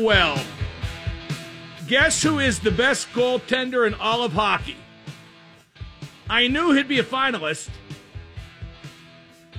[0.00, 0.42] well.
[1.86, 4.76] Guess who is the best goaltender in all of hockey?
[6.28, 7.68] I knew he'd be a finalist.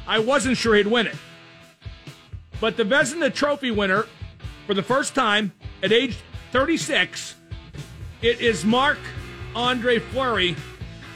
[0.07, 1.15] I wasn't sure he'd win it.
[2.59, 4.05] But the Vezina Trophy winner,
[4.67, 5.51] for the first time
[5.83, 6.17] at age
[6.51, 7.35] 36,
[8.21, 8.99] it is Marc
[9.55, 10.55] Andre Fleury,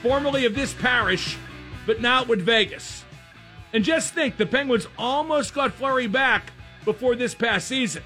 [0.01, 1.37] formerly of this parish,
[1.85, 3.05] but now with Vegas.
[3.73, 6.51] And just think, the Penguins almost got Fleury back
[6.83, 8.03] before this past season.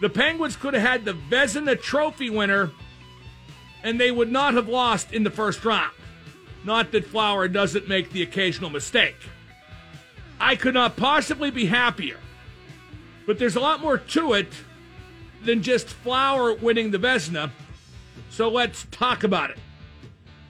[0.00, 2.70] The Penguins could have had the Vezina Trophy winner,
[3.82, 5.92] and they would not have lost in the first round.
[6.64, 9.16] Not that Flower doesn't make the occasional mistake.
[10.40, 12.16] I could not possibly be happier.
[13.26, 14.48] But there's a lot more to it
[15.44, 17.50] than just Flower winning the Vezina.
[18.30, 19.58] So let's talk about it.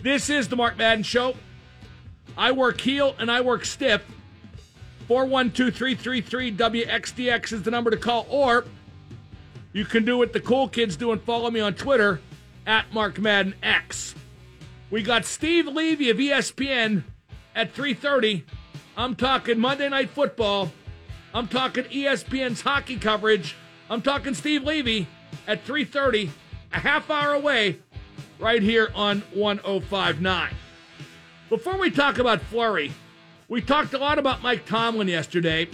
[0.03, 1.35] This is the Mark Madden Show.
[2.37, 4.03] I work heel and I work stiff.
[5.09, 8.65] 412 333 WXDX is the number to call, or
[9.73, 12.21] you can do what the cool kids do and follow me on Twitter
[12.67, 14.15] at Mark Madden X.
[14.91, 17.05] We got Steve Levy of ESPN
[17.55, 18.45] at 3:30.
[18.97, 20.73] I'm talking Monday Night Football.
[21.33, 23.55] I'm talking ESPN's hockey coverage.
[23.89, 25.07] I'm talking Steve Levy
[25.47, 26.31] at 3:30,
[26.73, 27.79] a half hour away,
[28.39, 30.51] right here on 105.9.
[31.49, 32.93] Before we talk about Fleury,
[33.49, 35.69] we talked a lot about Mike Tomlin yesterday.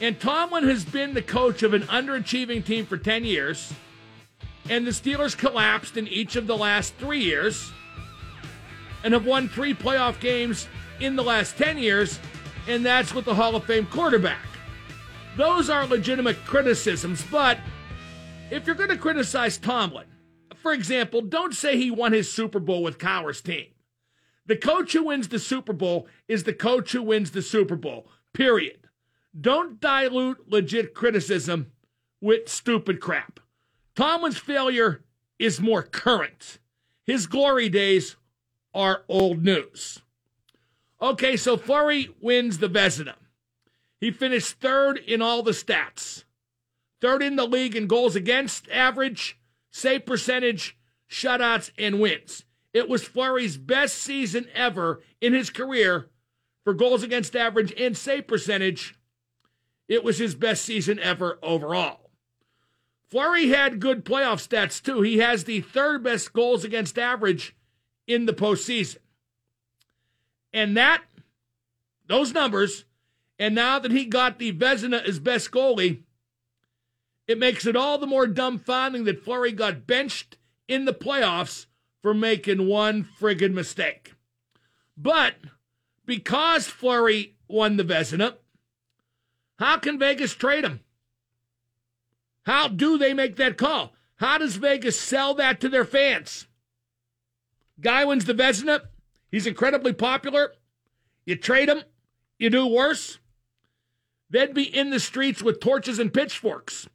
[0.00, 3.72] And Tomlin has been the coach of an underachieving team for 10 years.
[4.70, 7.72] And the Steelers collapsed in each of the last three years
[9.02, 10.68] and have won three playoff games
[11.00, 12.18] in the last 10 years.
[12.68, 14.46] And that's with the Hall of Fame quarterback.
[15.36, 17.58] Those are legitimate criticisms, but
[18.50, 20.06] if you're going to criticize Tomlin,
[20.56, 23.66] for example, don't say he won his Super Bowl with Cowher's team.
[24.46, 28.08] The coach who wins the Super Bowl is the coach who wins the Super Bowl,
[28.32, 28.87] period.
[29.38, 31.72] Don't dilute legit criticism
[32.20, 33.40] with stupid crap.
[33.94, 35.04] Tomlin's failure
[35.38, 36.58] is more current.
[37.04, 38.16] His glory days
[38.74, 40.00] are old news.
[41.00, 43.14] Okay, so Fleury wins the Vezina.
[44.00, 46.24] He finished third in all the stats.
[47.00, 49.38] Third in the league in goals against average,
[49.70, 50.76] save percentage,
[51.08, 52.44] shutouts, and wins.
[52.72, 56.10] It was Fleury's best season ever in his career
[56.64, 58.97] for goals against average and save percentage.
[59.88, 62.10] It was his best season ever overall.
[63.08, 65.00] Fleury had good playoff stats too.
[65.00, 67.56] He has the third best goals against average
[68.06, 68.98] in the postseason.
[70.52, 71.02] And that,
[72.06, 72.84] those numbers,
[73.38, 76.02] and now that he got the Vezina as best goalie,
[77.26, 81.66] it makes it all the more dumbfounding that Fleury got benched in the playoffs
[82.02, 84.14] for making one friggin' mistake.
[84.96, 85.34] But
[86.04, 88.36] because Fleury won the Vezina,
[89.58, 90.80] how can Vegas trade him?
[92.44, 93.94] How do they make that call?
[94.16, 96.46] How does Vegas sell that to their fans?
[97.80, 98.82] Guy wins the Vezina.
[99.30, 100.54] He's incredibly popular.
[101.24, 101.82] You trade him,
[102.38, 103.18] you do worse.
[104.30, 106.88] They'd be in the streets with torches and pitchforks,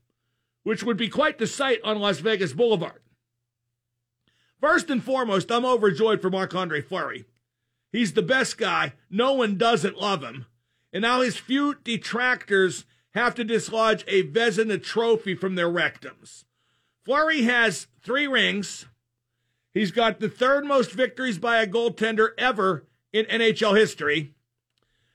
[0.63, 3.01] which would be quite the sight on Las Vegas Boulevard.
[4.59, 7.25] First and foremost, I'm overjoyed for Marc Andre Fleury.
[7.91, 8.93] He's the best guy.
[9.09, 10.45] No one doesn't love him.
[10.93, 16.45] And now his few detractors have to dislodge a Vezina trophy from their rectums.
[17.03, 18.85] Fleury has three rings.
[19.73, 24.35] He's got the third most victories by a goaltender ever in NHL history.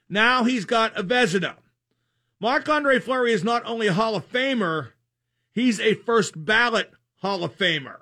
[0.09, 1.57] Now he's got a Vezina.
[2.41, 4.91] Marc Andre Fleury is not only a Hall of Famer,
[5.53, 7.99] he's a first ballot Hall of Famer.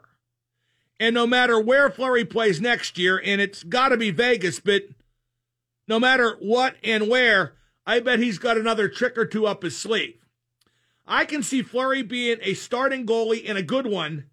[0.98, 4.82] And no matter where Fleury plays next year, and it's got to be Vegas, but
[5.86, 7.54] no matter what and where,
[7.86, 10.18] I bet he's got another trick or two up his sleeve.
[11.06, 14.24] I can see Fleury being a starting goalie and a good one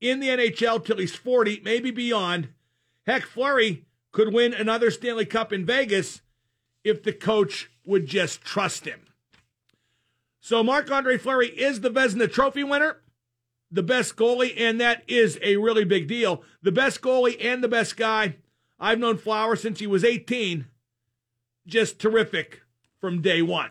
[0.00, 2.50] in the NHL till he's 40, maybe beyond.
[3.06, 6.20] Heck, Fleury could win another Stanley Cup in Vegas
[6.84, 9.00] if the coach would just trust him.
[10.40, 12.98] So Marc Andre Fleury is the Vezina Trophy winner
[13.70, 16.42] the best goalie, and that is a really big deal.
[16.62, 18.36] The best goalie and the best guy.
[18.80, 20.66] I've known Flower since he was 18.
[21.66, 22.62] Just terrific
[23.00, 23.70] from day one.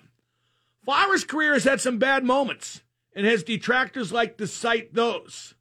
[0.84, 2.82] Flower's career has had some bad moments
[3.14, 5.56] and has detractors like to cite those.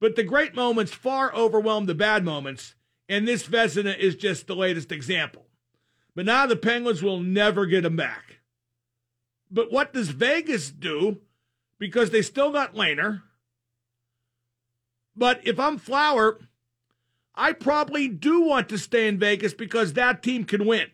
[0.00, 2.74] But the great moments far overwhelm the bad moments,
[3.08, 5.46] and this Vezina is just the latest example.
[6.14, 8.40] But now the Penguins will never get him back.
[9.50, 11.18] But what does Vegas do?
[11.78, 13.22] Because they still got Lehner.
[15.14, 16.38] but if I'm Flower,
[17.34, 20.91] I probably do want to stay in Vegas because that team can win.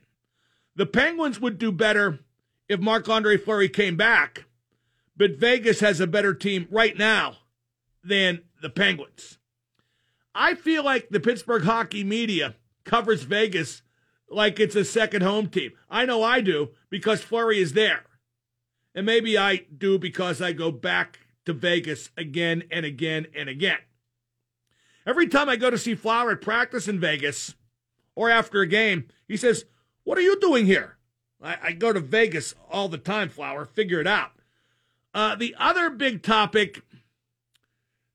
[0.79, 2.21] The Penguins would do better
[2.69, 4.45] if Marc Andre Fleury came back.
[5.19, 7.39] but Vegas has a better team right now
[8.05, 9.39] than the Penguins.
[10.35, 12.55] I feel like the Pittsburgh hockey media
[12.85, 13.83] covers Vegas
[14.31, 15.73] like it's a second home team.
[15.91, 18.05] I know I do because Fleury is there.
[18.95, 23.79] And maybe I do because I go back to Vegas again and again and again.
[25.05, 27.57] Every time I go to see Flower at practice in Vegas
[28.15, 29.65] or after a game, he says,
[30.09, 30.97] What are you doing here?
[31.43, 33.67] I, I go to Vegas all the time, Flower.
[33.67, 34.31] Figure it out.
[35.13, 36.81] Uh, the other big topic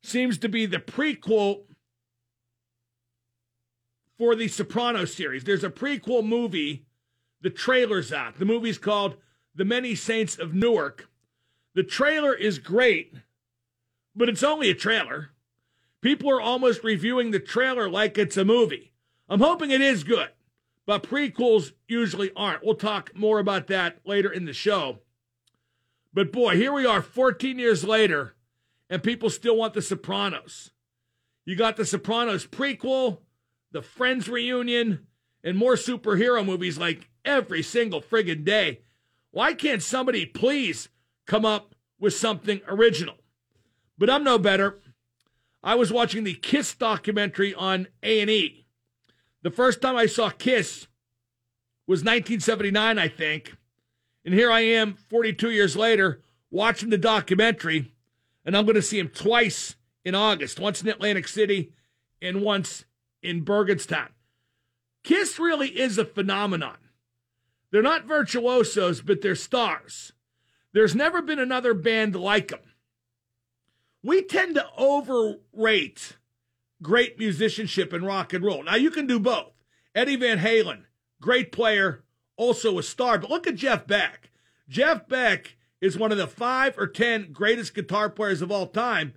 [0.02, 1.66] seems to be the prequel
[4.18, 5.44] for the Sopranos series.
[5.44, 6.88] There's a prequel movie.
[7.42, 8.40] The trailer's out.
[8.40, 9.18] The movie's called
[9.54, 11.10] The Many Saints of Newark.
[11.76, 13.14] The trailer is great,
[14.16, 15.30] but it's only a trailer.
[16.02, 18.94] People are almost reviewing the trailer like it's a movie.
[19.30, 20.30] I'm hoping it is good,
[20.86, 22.64] but prequels usually aren't.
[22.64, 25.00] We'll talk more about that later in the show.
[26.14, 28.36] But boy, here we are 14 years later,
[28.90, 30.72] and people still want The Sopranos.
[31.46, 33.20] You got The Sopranos prequel,
[33.72, 35.08] The Friends reunion,
[35.44, 38.82] and more superhero movies like every single friggin' day.
[39.32, 40.90] Why can't somebody please
[41.26, 43.16] come up with something original?
[43.98, 44.80] But I'm no better.
[45.64, 48.63] I was watching the Kiss documentary on A&E.
[49.44, 50.88] The first time I saw Kiss
[51.86, 53.56] was 1979, I think.
[54.26, 57.92] And here I am 42 years later watching the documentary,
[58.46, 59.76] and I'm going to see him twice
[60.06, 61.74] in August once in Atlantic City
[62.22, 62.86] and once
[63.22, 64.10] in Burgettstown.
[65.04, 66.78] Kiss really is a phenomenon.
[67.72, 70.14] They're not virtuosos, but they're stars.
[70.72, 72.62] There's never been another band like them.
[74.02, 76.18] We tend to overrate
[76.84, 78.64] great musicianship in rock and roll.
[78.64, 79.54] Now, you can do both.
[79.96, 80.84] Eddie Van Halen,
[81.22, 82.04] great player,
[82.36, 83.18] also a star.
[83.18, 84.30] But look at Jeff Beck.
[84.70, 89.14] Jeff Beck is one of the five or ten greatest guitar players of all time,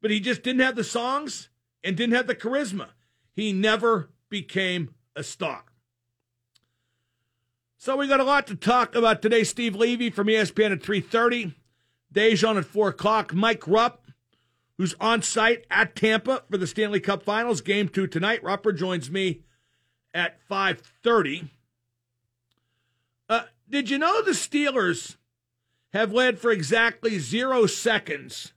[0.00, 1.48] but he just didn't have the songs
[1.82, 2.90] and didn't have the charisma.
[3.34, 5.64] He never became a star.
[7.76, 9.42] So we got a lot to talk about today.
[9.42, 11.54] Steve Levy from ESPN at 3.30.
[12.12, 13.32] Dejan at 4 o'clock.
[13.32, 13.99] Mike Rupp,
[14.80, 17.60] who's on site at Tampa for the Stanley Cup Finals.
[17.60, 18.42] Game two tonight.
[18.42, 19.42] Rupper joins me
[20.14, 21.50] at 5.30.
[23.28, 25.16] Uh, did you know the Steelers
[25.92, 28.54] have led for exactly zero seconds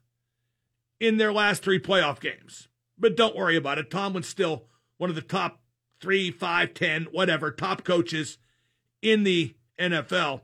[0.97, 2.69] in their last three playoff games?
[2.97, 3.91] But don't worry about it.
[3.91, 4.63] Tomlin's still
[4.95, 5.59] one of the top
[5.99, 8.37] three, five, ten, whatever, top coaches
[9.01, 10.39] in the NFL.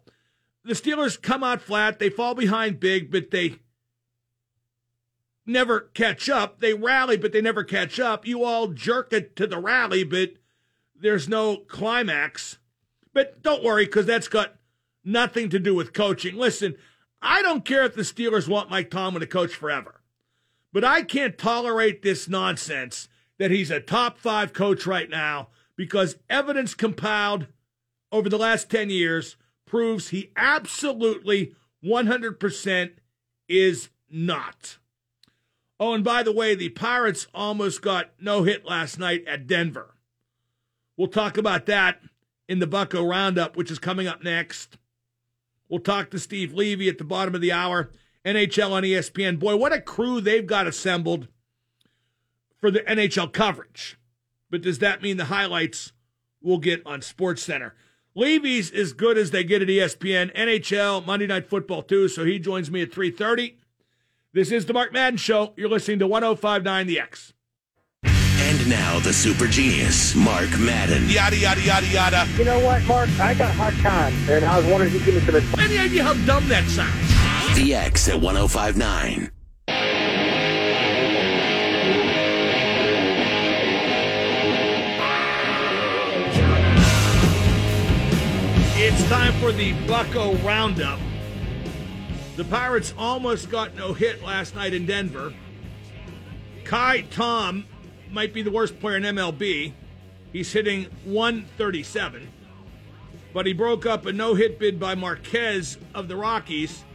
[0.65, 1.99] The Steelers come out flat.
[1.99, 3.59] They fall behind big, but they
[5.49, 6.59] never catch up.
[6.59, 8.25] They rally, but they never catch up.
[8.25, 10.33] You all jerk it to the rally, but
[10.95, 12.57] there's no climax.
[13.13, 14.55] But don't worry, because that's got
[15.03, 16.35] nothing to do with coaching.
[16.35, 16.75] Listen,
[17.21, 20.01] I don't care if the Steelers want Mike Tomlin to coach forever,
[20.71, 26.17] but I can't tolerate this nonsense that he's a top five coach right now because
[26.29, 27.47] evidence compiled
[28.11, 29.35] over the last 10 years
[29.65, 31.53] proves he absolutely
[31.83, 32.91] 100%
[33.47, 34.78] is not.
[35.79, 39.95] Oh, and by the way, the Pirates almost got no hit last night at Denver.
[40.97, 42.01] We'll talk about that
[42.49, 44.77] in the Bucko Roundup, which is coming up next.
[45.69, 47.91] We'll talk to Steve Levy at the bottom of the hour.
[48.25, 49.39] NHL on ESPN.
[49.39, 51.29] Boy, what a crew they've got assembled
[52.59, 53.97] for the NHL coverage.
[54.49, 55.93] But does that mean the highlights
[56.41, 57.75] will get on Sports Center?
[58.15, 60.35] Levy's as good as they get at ESPN.
[60.35, 63.58] NHL, Monday Night Football too, so he joins me at 3.30.
[64.39, 65.51] This is the Mark Madden Show.
[65.57, 67.33] You're listening to 105.9 The X.
[68.05, 71.09] And now the super genius, Mark Madden.
[71.09, 72.25] Yada, yada, yada, yada.
[72.37, 73.09] You know what, Mark?
[73.19, 75.69] I got hard time, and I was wondering if you could give me some advice.
[75.69, 77.57] Any idea how dumb that sounds?
[77.57, 79.29] The X at 1059.
[88.77, 90.97] It's time for the Bucko Roundup.
[92.39, 95.33] The Pirates almost got no hit last night in Denver.
[96.63, 97.65] Ka'ai Tom
[98.11, 99.73] might be the worst player in MLB.
[100.31, 102.29] He's hitting 137.
[103.33, 106.85] But he broke up a no hit bid by Marquez of the Rockies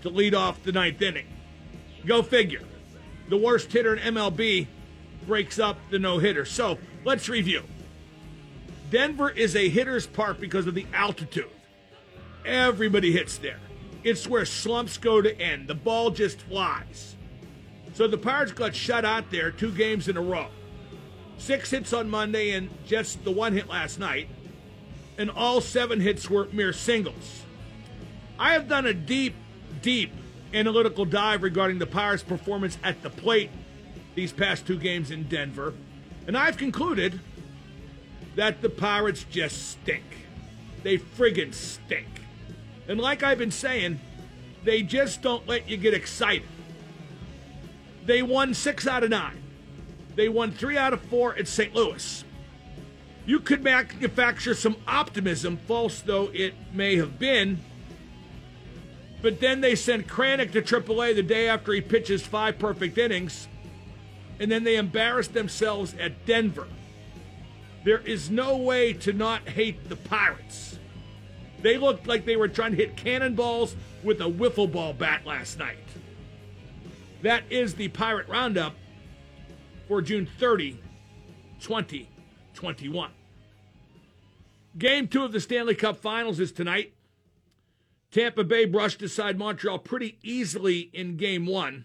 [0.00, 1.26] to lead off the ninth inning.
[2.06, 2.62] Go figure.
[3.28, 4.68] The worst hitter in MLB
[5.26, 6.46] breaks up the no hitter.
[6.46, 7.62] So let's review.
[8.90, 11.50] Denver is a hitter's park because of the altitude.
[12.46, 13.60] Everybody hits there.
[14.04, 15.68] It's where slumps go to end.
[15.68, 17.16] The ball just flies.
[17.94, 20.48] So the Pirates got shut out there two games in a row.
[21.38, 24.28] Six hits on Monday and just the one hit last night.
[25.16, 27.44] And all seven hits were mere singles.
[28.38, 29.34] I have done a deep,
[29.82, 30.12] deep
[30.54, 33.50] analytical dive regarding the Pirates' performance at the plate
[34.14, 35.74] these past two games in Denver.
[36.26, 37.20] And I've concluded
[38.36, 40.04] that the Pirates just stink.
[40.82, 42.06] They friggin' stink.
[42.88, 44.00] And like I've been saying,
[44.64, 46.48] they just don't let you get excited.
[48.06, 49.42] They won six out of nine.
[50.16, 51.74] They won three out of four at St.
[51.74, 52.24] Louis.
[53.26, 57.62] You could manufacture some optimism, false though it may have been.
[59.20, 63.48] But then they sent Kranick to AAA the day after he pitches five perfect innings.
[64.40, 66.68] And then they embarrassed themselves at Denver.
[67.84, 70.77] There is no way to not hate the Pirates.
[71.62, 75.58] They looked like they were trying to hit cannonballs with a wiffle ball bat last
[75.58, 75.78] night.
[77.22, 78.74] That is the Pirate Roundup
[79.88, 80.80] for June 30,
[81.60, 83.10] 2021.
[84.76, 86.94] Game two of the Stanley Cup Finals is tonight.
[88.10, 91.84] Tampa Bay brushed aside Montreal pretty easily in game one.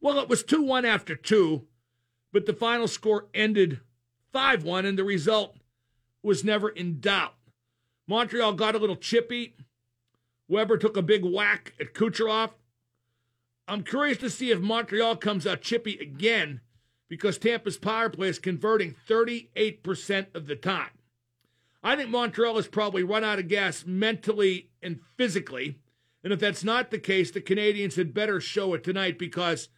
[0.00, 1.66] Well, it was 2 1 after two,
[2.32, 3.80] but the final score ended
[4.32, 5.56] 5 1, and the result
[6.22, 7.34] was never in doubt.
[8.06, 9.56] Montreal got a little chippy.
[10.48, 12.50] Weber took a big whack at Kucherov.
[13.66, 16.60] I'm curious to see if Montreal comes out chippy again
[17.08, 20.90] because Tampa's power play is converting 38% of the time.
[21.82, 25.78] I think Montreal has probably run out of gas mentally and physically.
[26.22, 29.68] And if that's not the case, the Canadiens had better show it tonight because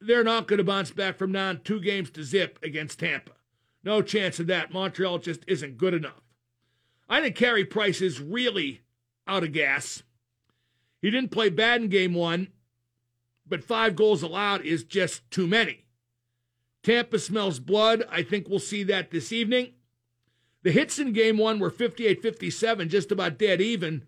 [0.00, 3.32] they're not going to bounce back from down two games to zip against Tampa.
[3.84, 4.72] No chance of that.
[4.72, 6.22] Montreal just isn't good enough.
[7.12, 8.80] I think Carey Price is really
[9.28, 10.02] out of gas.
[11.02, 12.48] He didn't play bad in game one,
[13.46, 15.84] but five goals allowed is just too many.
[16.82, 18.02] Tampa smells blood.
[18.10, 19.74] I think we'll see that this evening.
[20.62, 24.06] The hits in game one were 58 57, just about dead even,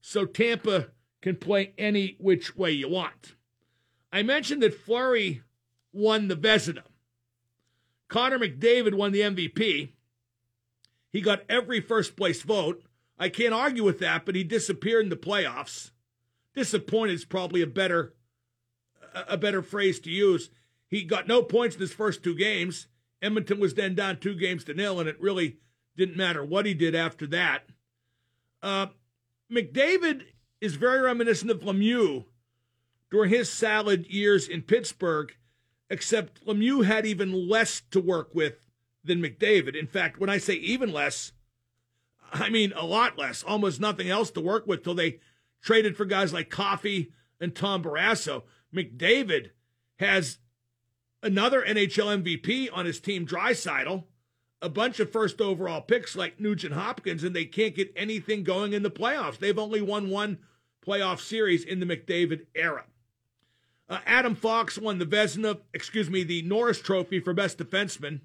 [0.00, 0.88] so Tampa
[1.22, 3.36] can play any which way you want.
[4.12, 5.42] I mentioned that Fleury
[5.92, 6.82] won the Vezina.
[8.08, 9.92] Connor McDavid won the MVP.
[11.12, 12.82] He got every first place vote.
[13.18, 15.90] I can't argue with that, but he disappeared in the playoffs.
[16.54, 18.14] Disappointed is probably a better
[19.28, 20.50] a better phrase to use.
[20.86, 22.86] He got no points in his first two games.
[23.20, 25.58] Edmonton was then down two games to nil, and it really
[25.96, 27.64] didn't matter what he did after that.
[28.62, 28.86] Uh,
[29.50, 30.22] McDavid
[30.60, 32.24] is very reminiscent of Lemieux
[33.10, 35.32] during his salad years in Pittsburgh,
[35.88, 38.69] except Lemieux had even less to work with
[39.04, 39.76] than McDavid.
[39.76, 41.32] In fact, when I say even less,
[42.32, 45.20] I mean a lot less, almost nothing else to work with till they
[45.62, 48.42] traded for guys like Coffey and Tom Barrasso.
[48.74, 49.50] McDavid
[49.98, 50.38] has
[51.22, 54.04] another NHL MVP on his team, Draisaitl,
[54.62, 58.72] a bunch of first overall picks like Nugent Hopkins, and they can't get anything going
[58.72, 59.38] in the playoffs.
[59.38, 60.38] They've only won one
[60.86, 62.84] playoff series in the McDavid era.
[63.88, 68.20] Uh, Adam Fox won the Vezina, excuse me, the Norris Trophy for best defenseman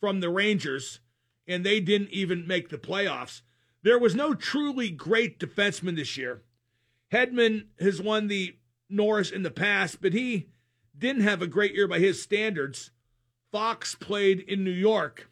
[0.00, 1.00] from the Rangers,
[1.46, 3.42] and they didn't even make the playoffs.
[3.82, 6.42] There was no truly great defenseman this year.
[7.12, 8.56] Hedman has won the
[8.88, 10.48] Norris in the past, but he
[10.96, 12.90] didn't have a great year by his standards.
[13.50, 15.30] Fox played in New York.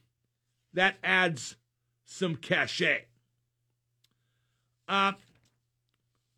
[0.72, 1.56] That adds
[2.04, 3.06] some cachet.
[4.88, 5.12] Uh,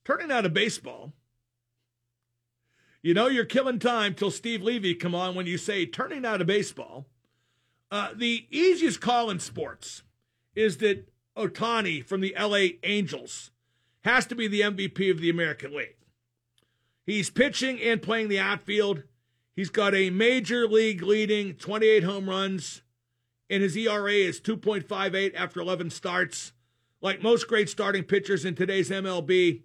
[0.05, 1.13] turning out of baseball,
[3.03, 6.41] you know you're killing time till Steve Levy come on when you say turning out
[6.41, 7.07] of baseball.
[7.91, 10.03] Uh, the easiest call in sports
[10.55, 13.51] is that Ohtani from the LA Angels
[14.03, 15.97] has to be the MVP of the American League.
[17.07, 19.05] He's pitching and playing the outfield.
[19.57, 22.83] He's got a major league leading 28 home runs,
[23.49, 26.53] and his ERA is 2.58 after 11 starts.
[27.01, 29.63] Like most great starting pitchers in today's MLB,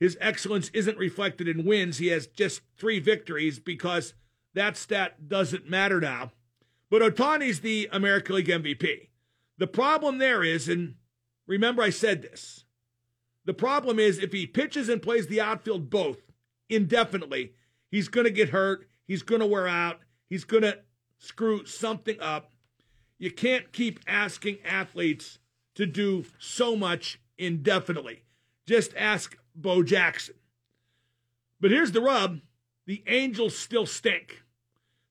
[0.00, 1.98] his excellence isn't reflected in wins.
[1.98, 4.14] He has just three victories because
[4.54, 6.32] that stat doesn't matter now.
[6.90, 9.08] But Ohtani's the American League MVP.
[9.58, 10.94] The problem there is, and
[11.46, 12.64] remember I said this,
[13.44, 16.18] the problem is if he pitches and plays the outfield both
[16.68, 17.52] indefinitely,
[17.90, 18.88] he's going to get hurt.
[19.06, 20.00] He's going to wear out.
[20.28, 20.78] He's going to
[21.18, 22.50] screw something up.
[23.18, 25.38] You can't keep asking athletes
[25.76, 28.24] to do so much indefinitely.
[28.66, 30.34] Just ask Bo Jackson.
[31.60, 32.40] But here's the rub
[32.86, 34.42] the Angels still stink.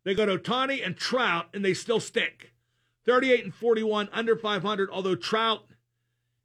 [0.06, 2.54] They got Ohtani and Trout, and they still stink.
[3.06, 5.66] 38 and 41, under 500, although Trout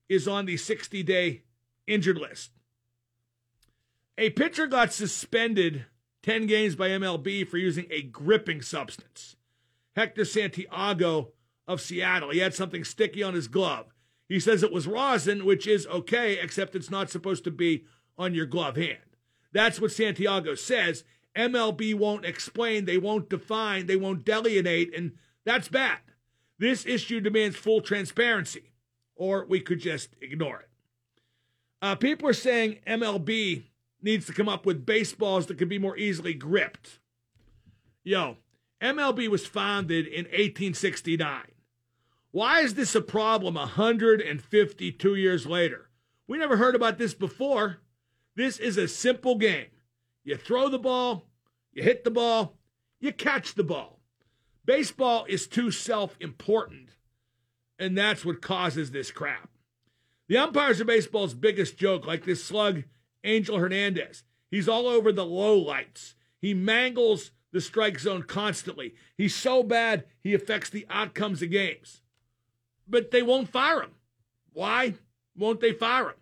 [0.09, 1.43] is on the 60 day
[1.87, 2.51] injured list.
[4.19, 5.87] A pitcher got suspended
[6.23, 9.37] 10 games by MLB for using a gripping substance.
[9.95, 11.33] Hector Santiago
[11.67, 12.31] of Seattle.
[12.31, 13.87] He had something sticky on his glove.
[14.29, 17.85] He says it was rosin, which is okay, except it's not supposed to be
[18.19, 18.99] on your glove hand.
[19.53, 21.05] That's what Santiago says.
[21.41, 25.13] MLB won't explain, they won't define, they won't delineate, and
[25.45, 25.99] that's bad.
[26.59, 28.73] This issue demands full transparency,
[29.17, 30.69] or we could just ignore it.
[31.81, 33.63] Uh, people are saying MLB
[34.03, 36.99] needs to come up with baseballs that can be more easily gripped.
[38.05, 38.37] Yo,
[38.83, 41.43] MLB was founded in 1869.
[42.33, 45.89] Why is this a problem 152 years later?
[46.29, 47.79] We never heard about this before.
[48.37, 49.67] This is a simple game.
[50.23, 51.30] You throw the ball,
[51.73, 52.59] you hit the ball,
[53.01, 54.01] you catch the ball.
[54.65, 56.91] Baseball is too self important,
[57.79, 59.51] and that's what causes this crap.
[60.29, 62.85] The umpires are baseball's biggest joke, like this slug,
[63.25, 64.23] Angel Hernandez.
[64.51, 66.15] He's all over the low lights.
[66.41, 68.95] He mangles the strike zone constantly.
[69.17, 72.03] He's so bad, he affects the outcomes of games.
[72.89, 73.93] But they won't fire him.
[74.53, 74.95] Why
[75.37, 76.17] won't they fire him?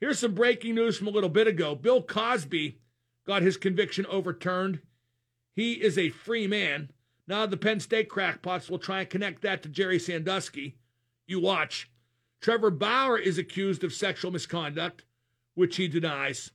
[0.00, 1.74] Here's some breaking news from a little bit ago.
[1.74, 2.78] Bill Cosby
[3.28, 4.80] got his conviction overturned.
[5.52, 6.90] He is a free man.
[7.26, 10.78] Now the Penn State crackpots will try and connect that to Jerry Sandusky.
[11.26, 11.90] You watch.
[12.40, 15.04] Trevor Bauer is accused of sexual misconduct,
[15.54, 16.52] which he denies.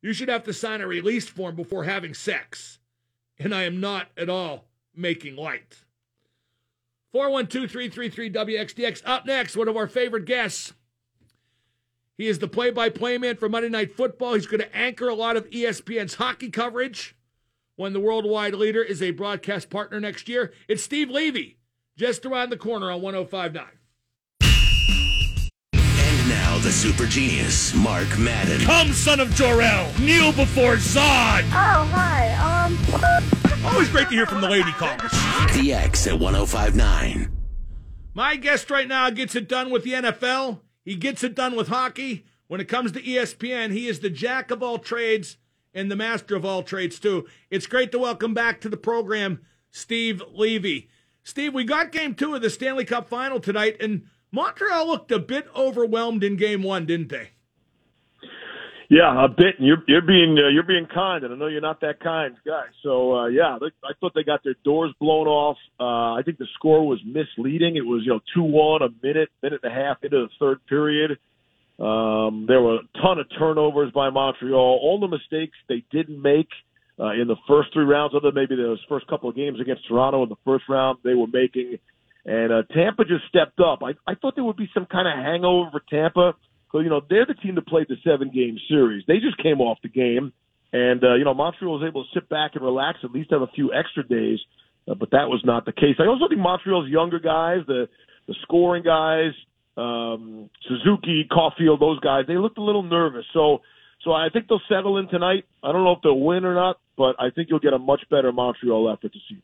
[0.00, 2.78] You should have to sign a release form before having sex.
[3.36, 5.82] And I am not at all making light.
[7.10, 9.02] 412 333 WXDX.
[9.04, 10.72] Up next, one of our favorite guests.
[12.18, 14.34] He is the play by play man for Monday Night Football.
[14.34, 17.14] He's going to anchor a lot of ESPN's hockey coverage
[17.76, 20.52] when the worldwide leader is a broadcast partner next year.
[20.66, 21.58] It's Steve Levy,
[21.96, 23.66] just around the corner on 1059.
[25.82, 28.62] And now the super genius, Mark Madden.
[28.62, 31.42] Come, son of Jor-El, kneel before Zod.
[31.44, 32.32] Oh, hi.
[32.64, 32.78] Um.
[33.66, 35.12] Always great to hear from the lady callers.
[35.54, 37.30] The X at 1059.
[38.14, 40.60] My guest right now gets it done with the NFL.
[40.86, 42.24] He gets it done with hockey.
[42.46, 45.36] When it comes to ESPN, he is the jack of all trades
[45.74, 47.26] and the master of all trades, too.
[47.50, 49.40] It's great to welcome back to the program
[49.72, 50.88] Steve Levy.
[51.24, 55.18] Steve, we got game two of the Stanley Cup final tonight, and Montreal looked a
[55.18, 57.30] bit overwhelmed in game one, didn't they?
[58.88, 59.58] Yeah, a bit.
[59.58, 62.36] And you're you're being uh, you're being kind, and I know you're not that kind
[62.46, 62.66] guy.
[62.82, 65.56] So uh, yeah, they, I thought they got their doors blown off.
[65.80, 67.76] Uh, I think the score was misleading.
[67.76, 70.64] It was you know two one a minute, minute and a half into the third
[70.68, 71.18] period.
[71.78, 74.78] Um, there were a ton of turnovers by Montreal.
[74.82, 76.48] All the mistakes they didn't make
[76.98, 79.86] uh, in the first three rounds, other than maybe those first couple of games against
[79.88, 81.78] Toronto in the first round, they were making.
[82.24, 83.80] And uh, Tampa just stepped up.
[83.82, 86.34] I, I thought there would be some kind of hangover for Tampa
[86.76, 89.02] so, you know, they're the team that played the seven game series.
[89.08, 90.34] They just came off the game.
[90.74, 93.40] And, uh, you know, Montreal was able to sit back and relax, at least have
[93.40, 94.38] a few extra days.
[94.86, 95.96] Uh, but that was not the case.
[95.98, 97.88] I also think Montreal's younger guys, the,
[98.28, 99.32] the scoring guys,
[99.78, 103.24] um, Suzuki, Caufield, those guys, they looked a little nervous.
[103.32, 103.62] So,
[104.04, 105.46] so I think they'll settle in tonight.
[105.62, 108.02] I don't know if they'll win or not, but I think you'll get a much
[108.10, 109.40] better Montreal effort to see.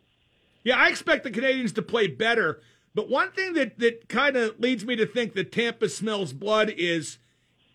[0.64, 2.60] Yeah, I expect the Canadiens to play better.
[2.94, 6.70] But one thing that, that kind of leads me to think that Tampa smells blood
[6.76, 7.16] is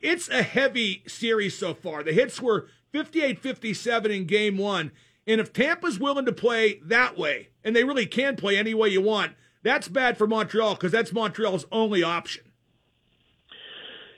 [0.01, 2.03] it's a heavy series so far.
[2.03, 4.91] The hits were 58 57 in game one.
[5.25, 8.89] And if Tampa's willing to play that way, and they really can play any way
[8.89, 12.43] you want, that's bad for Montreal because that's Montreal's only option.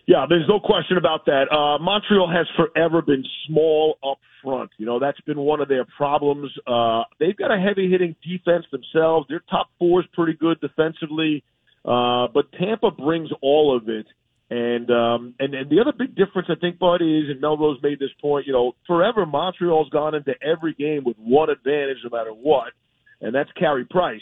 [0.05, 1.51] Yeah, there's no question about that.
[1.51, 4.71] Uh, Montreal has forever been small up front.
[4.77, 6.51] You know, that's been one of their problems.
[6.65, 9.27] Uh, they've got a heavy hitting defense themselves.
[9.29, 11.43] Their top four is pretty good defensively.
[11.85, 14.07] Uh, but Tampa brings all of it.
[14.51, 17.99] And, um, and, and the other big difference, I think, Bud, is, and Melrose made
[17.99, 22.31] this point, you know, forever Montreal's gone into every game with one advantage no matter
[22.31, 22.73] what,
[23.21, 24.21] and that's Carey Price.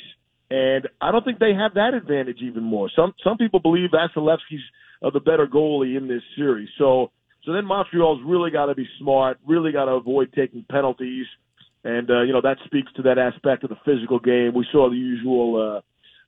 [0.49, 2.89] And I don't think they have that advantage even more.
[2.93, 4.63] Some, some people believe Vasilevskiy's
[5.01, 6.69] of the better goalie in this series.
[6.77, 7.11] So
[7.47, 11.25] so then Montreal's really got to be smart, really got to avoid taking penalties,
[11.85, 14.51] and uh, you know that speaks to that aspect of the physical game.
[14.53, 15.77] We saw the usual.
[15.77, 15.81] Uh,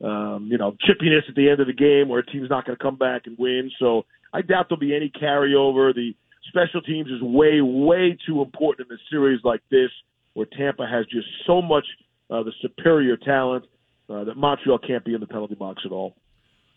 [0.03, 2.77] um, you know, chippiness at the end of the game where a team's not going
[2.77, 3.71] to come back and win.
[3.79, 5.93] So I doubt there'll be any carryover.
[5.93, 6.15] The
[6.47, 9.89] special teams is way, way too important in a series like this
[10.33, 11.85] where Tampa has just so much
[12.29, 13.65] uh, the superior talent
[14.09, 16.15] uh, that Montreal can't be in the penalty box at all.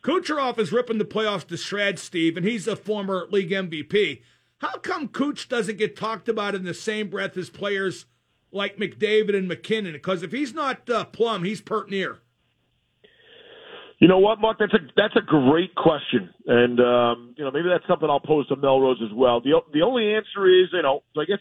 [0.02, 4.22] Kucherov is ripping the playoffs to shreds, Steve, and he's a former league MVP.
[4.58, 8.06] How come Cooch doesn't get talked about in the same breath as players
[8.50, 9.92] like McDavid and MacKinnon?
[9.92, 12.18] Because if he's not uh, plum, he's pert near.
[14.02, 14.58] You know what, Mark?
[14.58, 18.48] That's a that's a great question, and um, you know maybe that's something I'll pose
[18.48, 19.40] to Melrose as well.
[19.40, 21.38] The the only answer is you know I guess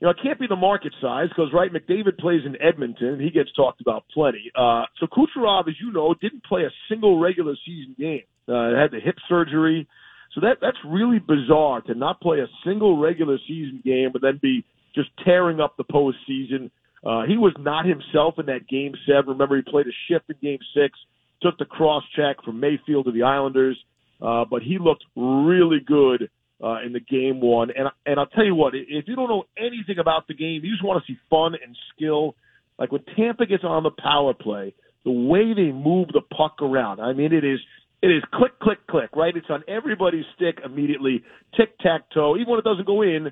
[0.00, 3.20] you know, it can't be the market size because, right, McDavid plays in Edmonton and
[3.20, 4.50] he gets talked about plenty.
[4.56, 8.22] Uh, so Kucherov, as you know, didn't play a single regular season game.
[8.48, 9.86] Uh, had the hip surgery.
[10.34, 14.40] So that that's really bizarre to not play a single regular season game, but then
[14.40, 16.70] be just tearing up the postseason.
[17.04, 19.32] Uh, he was not himself in that game seven.
[19.32, 20.98] Remember, he played a shift in game six,
[21.42, 23.78] took the cross check from Mayfield to the Islanders,
[24.20, 26.30] uh, but he looked really good
[26.62, 27.70] uh, in the game one.
[27.76, 30.70] And and I'll tell you what, if you don't know anything about the game, you
[30.70, 32.34] just want to see fun and skill.
[32.78, 34.74] Like when Tampa gets on the power play,
[35.04, 37.00] the way they move the puck around.
[37.00, 37.60] I mean, it is
[38.02, 39.10] it is click, click, click.
[39.14, 39.36] Right?
[39.36, 41.22] It's on everybody's stick immediately.
[41.56, 42.36] Tic tac toe.
[42.36, 43.28] Even when it doesn't go in,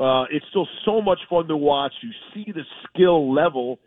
[0.00, 1.92] uh, it's still so much fun to watch.
[2.02, 3.78] You see the skill level.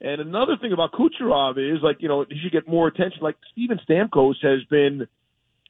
[0.00, 3.18] And another thing about Kucherov is like you know he should get more attention.
[3.20, 5.08] Like Steven Stamkos has been,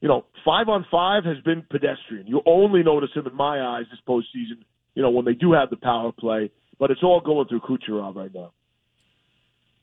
[0.01, 2.27] you know, five on five has been pedestrian.
[2.27, 4.64] You only notice him in my eyes this postseason.
[4.95, 8.17] You know when they do have the power play, but it's all going through Kucherov
[8.17, 8.53] right now.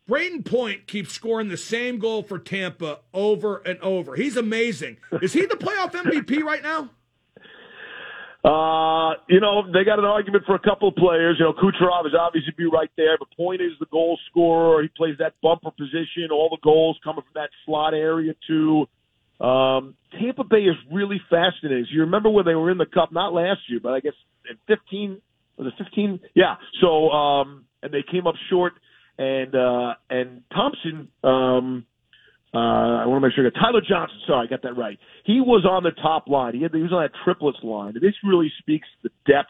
[0.07, 4.15] Brayden Point keeps scoring the same goal for Tampa over and over.
[4.15, 4.97] He's amazing.
[5.23, 6.91] Is he the playoff MVP right now?
[8.45, 11.37] Uh, you know, they got an argument for a couple of players.
[11.39, 14.83] You know, Kucherov is obviously be right there, but Point is the goal scorer.
[14.83, 16.29] He plays that bumper position.
[16.31, 18.85] All the goals coming from that slot area too.
[19.43, 21.87] Um, Tampa Bay is really fascinating.
[21.89, 24.13] So you remember when they were in the Cup, not last year, but I guess
[24.47, 25.21] in 15
[25.57, 26.19] was it 15?
[26.35, 26.55] Yeah.
[26.81, 28.73] So um, and they came up short
[29.17, 31.07] and uh, and Thompson.
[31.23, 31.85] Um,
[32.55, 33.45] uh, I want to make sure.
[33.45, 34.17] I got Tyler Johnson.
[34.25, 34.97] Sorry, I got that right.
[35.25, 36.55] He was on the top line.
[36.55, 37.95] He, had, he was on that triplets line.
[37.95, 39.49] This really speaks the depth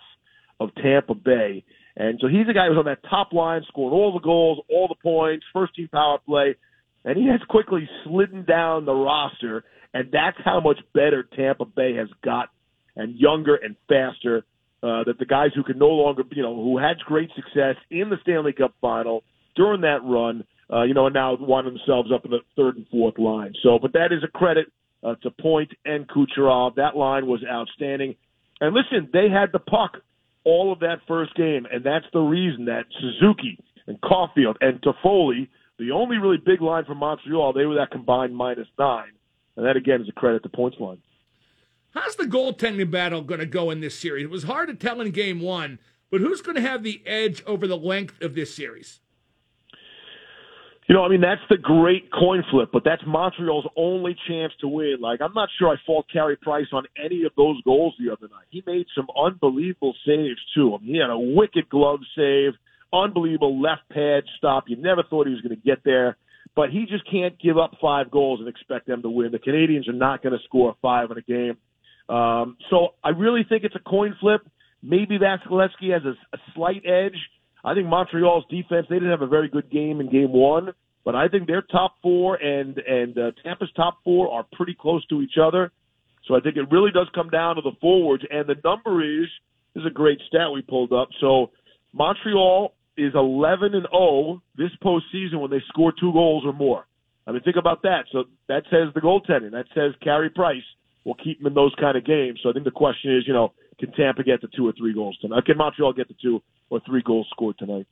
[0.60, 1.64] of Tampa Bay.
[1.96, 4.88] And so he's the guy who's on that top line, scoring all the goals, all
[4.88, 6.56] the points, first team power play,
[7.06, 9.64] and he has quickly slidden down the roster.
[9.94, 12.50] And that's how much better Tampa Bay has got,
[12.96, 14.44] and younger and faster.
[14.84, 18.10] Uh, that the guys who can no longer, you know, who had great success in
[18.10, 19.24] the Stanley Cup final
[19.56, 22.88] during that run, uh, you know, and now wind themselves up in the third and
[22.90, 23.54] fourth line.
[23.64, 24.68] So, but that is a credit
[25.04, 26.76] uh, to Point and Kucherov.
[26.76, 28.16] That line was outstanding.
[28.62, 29.98] And listen, they had the puck
[30.44, 35.48] all of that first game, and that's the reason that Suzuki and Caufield and Toffoli,
[35.78, 39.12] the only really big line from Montreal, they were that combined minus nine.
[39.58, 41.02] And that, again, is a credit to Point's line.
[41.92, 44.26] How's the goaltending battle going to go in this series?
[44.26, 45.80] It was hard to tell in game one,
[46.12, 49.00] but who's going to have the edge over the length of this series?
[50.88, 54.68] You know, I mean, that's the great coin flip, but that's Montreal's only chance to
[54.68, 54.98] win.
[55.02, 58.28] Like, I'm not sure I fault Carey Price on any of those goals the other
[58.28, 58.46] night.
[58.52, 60.76] He made some unbelievable saves, too.
[60.76, 62.52] I mean, he had a wicked glove save,
[62.94, 64.66] unbelievable left pad stop.
[64.68, 66.18] You never thought he was going to get there,
[66.56, 69.32] but he just can't give up five goals and expect them to win.
[69.32, 71.58] The Canadiens are not going to score five in a game.
[72.16, 74.42] Um, so I really think it's a coin flip.
[74.84, 77.18] Maybe Vasilevskiy has a, a slight edge
[77.66, 80.70] I think Montreal's defense they didn't have a very good game in game one,
[81.04, 85.06] but I think their top four and and uh, Tampa's top four are pretty close
[85.08, 85.72] to each other.
[86.28, 89.28] So I think it really does come down to the forwards, and the number is
[89.74, 91.10] this is a great stat we pulled up.
[91.20, 91.52] So
[91.92, 96.86] Montreal is 11 and 0 this postseason when they score two goals or more.
[97.28, 98.06] I mean, think about that.
[98.12, 99.52] So that says the goaltending.
[99.52, 100.64] That says Carey Price
[101.04, 102.40] will keep them in those kind of games.
[102.44, 104.94] So I think the question is, you know, can Tampa get to two or three
[104.94, 105.46] goals tonight?
[105.46, 107.88] Can Montreal get to two or three goals scored tonight?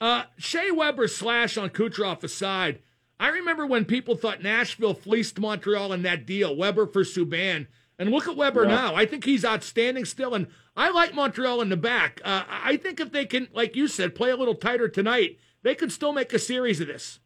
[0.00, 2.80] Uh, Shea Weber's slash on Kucherov aside,
[3.20, 7.66] I remember when people thought Nashville fleeced Montreal in that deal, Weber for Subban.
[7.98, 8.74] And look at Weber yeah.
[8.74, 8.94] now.
[8.94, 10.34] I think he's outstanding still.
[10.34, 12.20] And I like Montreal in the back.
[12.24, 15.74] Uh, I think if they can, like you said, play a little tighter tonight, they
[15.74, 17.18] could still make a series of this.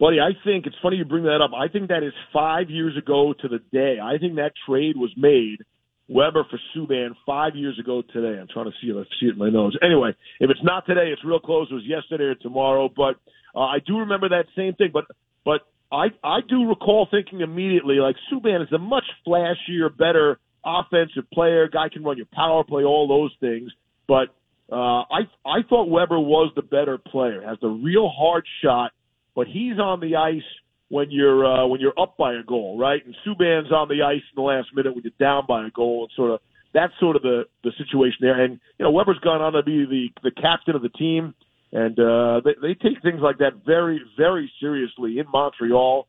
[0.00, 1.50] Buddy, I think it's funny you bring that up.
[1.54, 3.98] I think that is five years ago to the day.
[4.02, 5.58] I think that trade was made
[6.08, 8.40] Weber for Subban five years ago today.
[8.40, 9.76] I'm trying to see if I see it in my nose.
[9.82, 11.68] Anyway, if it's not today, it's real close.
[11.70, 12.88] It was yesterday or tomorrow.
[12.88, 13.16] But
[13.54, 14.90] uh, I do remember that same thing.
[14.92, 15.04] But
[15.44, 21.30] but I I do recall thinking immediately like Subban is a much flashier, better offensive
[21.32, 21.68] player.
[21.68, 23.70] Guy can run your power play, all those things.
[24.06, 24.28] But
[24.72, 27.42] uh, I I thought Weber was the better player.
[27.46, 28.92] Has the real hard shot,
[29.34, 30.42] but he's on the ice
[30.88, 33.04] when you're uh, when you're up by a goal, right?
[33.04, 36.04] And Subban's on the ice in the last minute when you're down by a goal,
[36.04, 36.40] and sort of
[36.72, 38.42] that's sort of the the situation there.
[38.42, 41.34] And you know, Weber's gone on to be the the captain of the team,
[41.72, 46.06] and uh, they they take things like that very very seriously in Montreal.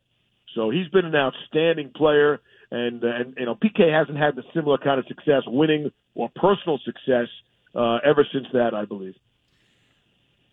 [0.56, 2.40] So he's been an outstanding player,
[2.72, 6.80] and and you know, PK hasn't had the similar kind of success, winning or personal
[6.86, 7.28] success,
[7.76, 9.16] uh, ever since that, I believe.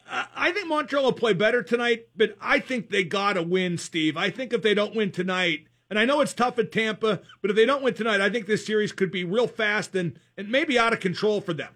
[0.09, 4.17] I think Montreal will play better tonight, but I think they got to win, Steve.
[4.17, 7.51] I think if they don't win tonight, and I know it's tough at Tampa, but
[7.51, 10.49] if they don't win tonight, I think this series could be real fast and, and
[10.49, 11.73] maybe out of control for them.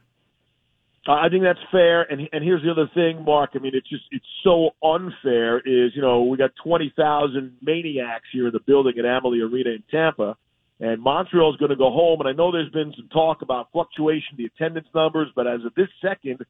[1.08, 3.50] I think that's fair, and and here's the other thing, Mark.
[3.54, 5.58] I mean, it's just it's so unfair.
[5.58, 9.70] Is you know we got twenty thousand maniacs here in the building at Amalie Arena
[9.70, 10.36] in Tampa,
[10.78, 12.20] and Montreal is going to go home.
[12.20, 15.74] And I know there's been some talk about fluctuation, the attendance numbers, but as of
[15.74, 16.44] this second,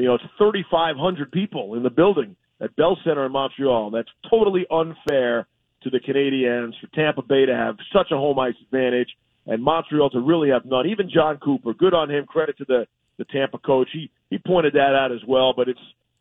[0.00, 3.90] you know, it's 3,500 people in the building at Bell Center in Montreal.
[3.90, 5.46] That's totally unfair
[5.82, 9.08] to the Canadiens for Tampa Bay to have such a home ice advantage
[9.46, 10.86] and Montreal to really have none.
[10.88, 12.26] Even John Cooper, good on him.
[12.26, 12.86] Credit to the
[13.18, 13.88] the Tampa coach.
[13.92, 15.54] He he pointed that out as well.
[15.56, 15.80] But it's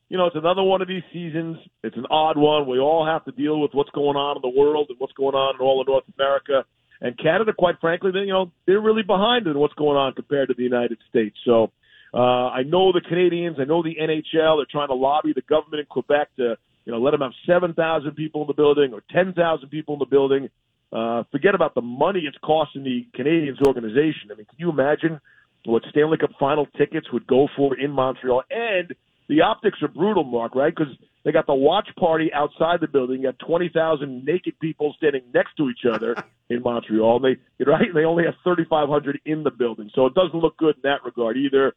[0.10, 1.58] you know it's another one of these seasons.
[1.84, 2.68] It's an odd one.
[2.68, 5.36] We all have to deal with what's going on in the world and what's going
[5.36, 6.66] on in all of North America.
[7.02, 10.50] And Canada, quite frankly, they you know they're really behind in what's going on compared
[10.50, 11.36] to the United States.
[11.44, 11.72] So
[12.16, 13.60] uh, I know the Canadiens.
[13.60, 14.58] I know the NHL.
[14.58, 17.74] They're trying to lobby the government in Quebec to you know let them have seven
[17.74, 20.50] thousand people in the building or ten thousand people in the building.
[20.94, 24.32] Uh, forget about the money it's costing the Canadiens organization.
[24.32, 25.20] I mean, can you imagine
[25.66, 28.44] what Stanley Cup final tickets would go for in Montreal?
[28.50, 28.96] And
[29.28, 30.74] the optics are brutal, Mark, right?
[30.74, 30.94] Because
[31.26, 33.24] they got the watch party outside the building.
[33.24, 36.16] You got 20,000 naked people standing next to each other
[36.50, 37.26] in Montreal.
[37.26, 37.88] And They right?
[37.94, 41.36] They only have 3,500 in the building, so it doesn't look good in that regard
[41.36, 41.74] either.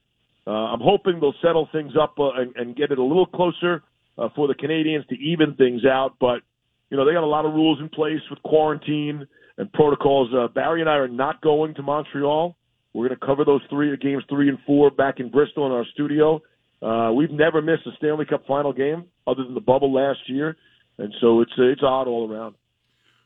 [0.48, 3.82] Uh, I'm hoping they'll settle things up uh, and, and get it a little closer
[4.16, 6.14] uh, for the Canadiens to even things out.
[6.18, 6.40] But
[6.88, 9.26] you know, they got a lot of rules in place with quarantine
[9.58, 10.30] and protocols.
[10.34, 12.56] Uh, Barry and I are not going to Montreal.
[12.94, 15.84] We're going to cover those three games, three and four, back in Bristol in our
[15.92, 16.40] studio.
[16.80, 20.56] Uh, we've never missed a Stanley Cup final game other than the bubble last year,
[20.96, 22.54] and so it's it's odd all around.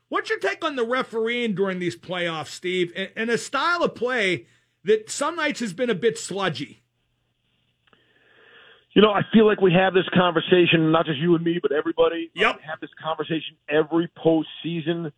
[0.08, 4.46] What's your take on the refereeing during these playoffs, Steve, and a style of play
[4.84, 6.81] that some nights has been a bit sludgy?
[8.94, 11.72] You know, I feel like we have this conversation, not just you and me, but
[11.72, 12.30] everybody.
[12.34, 12.60] Yep.
[12.60, 15.12] have this conversation every postseason.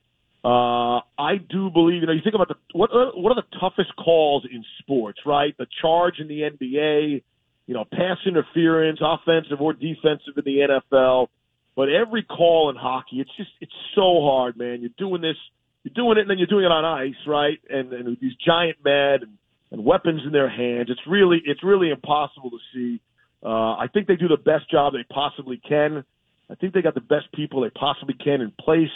[0.45, 3.97] Uh, I do believe, you know, you think about the what what are the toughest
[3.97, 5.57] calls in sports, right?
[5.57, 7.23] The charge in the NBA,
[7.67, 11.29] you know, pass interference, offensive or defensive in the NFL.
[11.75, 14.83] But every call in hockey, it's just it's so hard, man.
[14.83, 15.37] You're doing this,
[15.83, 17.59] you're doing it, and then you're doing it on ice, right?
[17.69, 19.39] And and with these giant men and,
[19.73, 23.01] and weapons in their hands, it's really it's really impossible to see.
[23.45, 26.05] Uh, I think they do the best job they possibly can.
[26.51, 28.93] I think they got the best people they possibly can in place,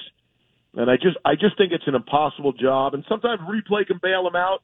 [0.74, 2.94] and I just I just think it's an impossible job.
[2.94, 4.62] And sometimes replay can bail them out.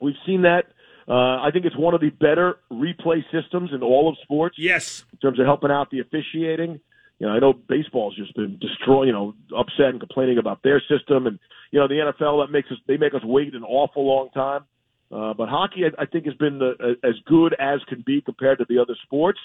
[0.00, 0.66] We've seen that.
[1.08, 4.56] Uh, I think it's one of the better replay systems in all of sports.
[4.58, 6.80] Yes, in terms of helping out the officiating.
[7.18, 10.80] You know, I know baseball's just been destroyed, you know, upset and complaining about their
[10.80, 11.38] system, and
[11.70, 14.64] you know the NFL that makes us they make us wait an awful long time.
[15.12, 18.58] Uh, but hockey, I, I think, has been the, as good as can be compared
[18.58, 19.38] to the other sports,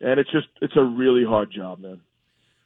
[0.00, 2.00] and it's just it's a really hard job, man.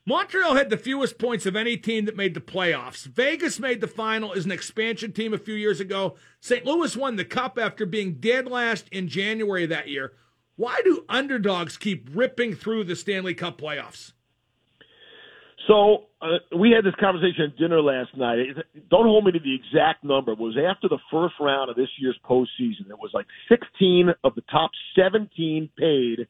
[0.08, 3.06] Montreal had the fewest points of any team that made the playoffs.
[3.06, 6.14] Vegas made the final as an expansion team a few years ago.
[6.40, 6.64] St.
[6.64, 10.12] Louis won the cup after being dead last in January that year.
[10.54, 14.12] Why do underdogs keep ripping through the Stanley Cup playoffs?
[15.66, 18.38] So uh, we had this conversation at dinner last night.
[18.90, 20.32] Don't hold me to the exact number.
[20.32, 22.90] It was after the first round of this year's postseason.
[22.90, 26.26] It was like 16 of the top 17 paid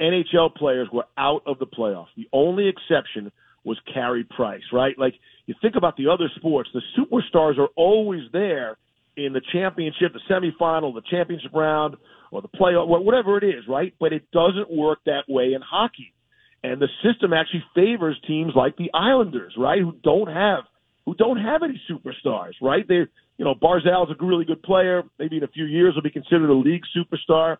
[0.00, 2.08] NHL players were out of the playoffs.
[2.16, 3.32] The only exception
[3.64, 4.98] was Carey Price, right?
[4.98, 5.14] Like
[5.46, 8.76] you think about the other sports, the superstars are always there
[9.16, 11.96] in the championship, the semifinal, the championship round,
[12.30, 13.92] or the playoff, whatever it is, right?
[13.98, 16.12] But it doesn't work that way in hockey
[16.62, 20.64] and the system actually favors teams like the Islanders, right, who don't have
[21.04, 22.86] who don't have any superstars, right?
[22.86, 23.06] They,
[23.38, 25.04] you know, Barzal's a really good player.
[25.18, 27.56] Maybe in a few years will be considered a league superstar.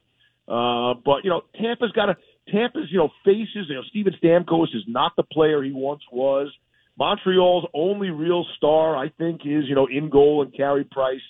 [0.46, 2.16] Uh, but you know, Tampa's got a
[2.52, 3.66] Tampa's you know faces.
[3.68, 6.52] You know, Steven Stamkos is not the player he once was.
[6.98, 11.20] Montreal's only real star, I think, is you know in goal and Carey Price.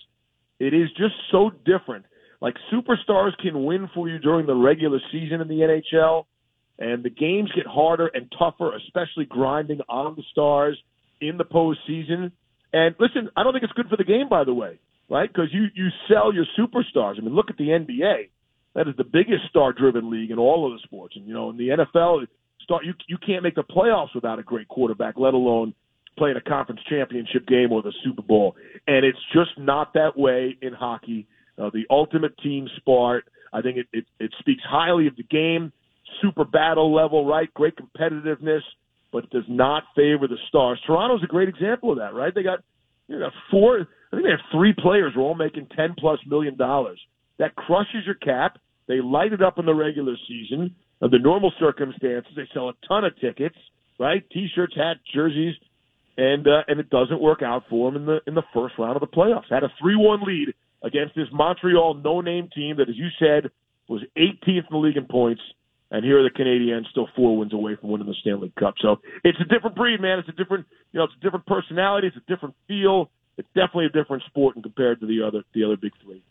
[0.58, 2.06] It is just so different.
[2.40, 6.24] Like superstars can win for you during the regular season in the NHL
[6.78, 10.78] and the games get harder and tougher, especially grinding on the stars
[11.20, 12.32] in the postseason.
[12.72, 14.78] And listen, I don't think it's good for the game, by the way,
[15.10, 15.28] right?
[15.32, 17.18] Because you you sell your superstars.
[17.18, 18.28] I mean, look at the NBA.
[18.74, 21.16] That is the biggest star-driven league in all of the sports.
[21.16, 22.26] And you know, in the NFL,
[22.62, 25.74] start you you can't make the playoffs without a great quarterback, let alone
[26.16, 28.56] playing a conference championship game or the Super Bowl.
[28.86, 31.26] And it's just not that way in hockey.
[31.56, 33.24] Uh, the ultimate team sport.
[33.52, 35.72] I think it, it it speaks highly of the game
[36.22, 37.52] super battle level, right?
[37.54, 38.60] Great competitiveness,
[39.12, 40.80] but does not favor the stars.
[40.86, 42.34] Toronto's a great example of that, right?
[42.34, 42.60] They got
[43.08, 43.80] you know four.
[44.12, 47.00] I think they have three players who are all making ten plus million dollars.
[47.38, 48.58] That crushes your cap.
[48.86, 50.74] They light it up in the regular season.
[51.00, 53.56] Under normal circumstances, they sell a ton of tickets,
[54.00, 54.24] right?
[54.30, 55.54] T-shirts, hats, jerseys,
[56.16, 58.96] and uh, and it doesn't work out for them in the in the first round
[58.96, 59.50] of the playoffs.
[59.50, 63.50] Had a three-one lead against this Montreal no-name team that, as you said,
[63.88, 65.40] was 18th in the league in points
[65.90, 68.74] and here are the Canadiens still four wins away from winning the Stanley Cup.
[68.80, 70.18] So it's a different breed, man.
[70.18, 72.08] It's a different, you know, it's a different personality.
[72.08, 73.10] It's a different feel.
[73.36, 76.22] it's definitely a different sport compared to the other the other big three.